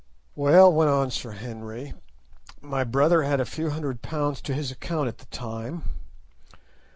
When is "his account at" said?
4.55-5.19